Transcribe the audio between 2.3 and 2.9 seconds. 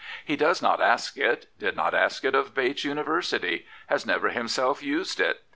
of Bates